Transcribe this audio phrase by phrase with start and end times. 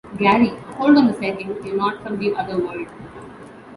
[0.17, 0.49] Gary:
[0.79, 2.87] Hold on a second, you're not from the other world!